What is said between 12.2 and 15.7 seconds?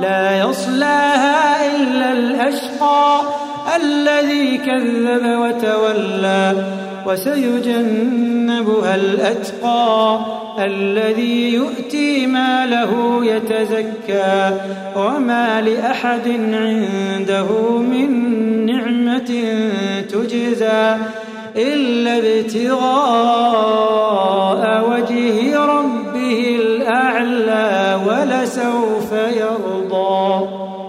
ماله يتزكى وما